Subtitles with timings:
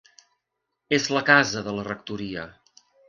[0.97, 2.47] És la casa de la rectoria.